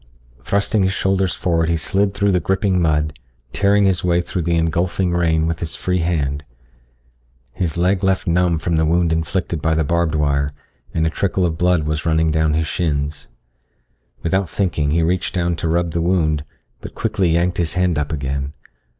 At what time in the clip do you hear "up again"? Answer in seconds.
17.99-18.53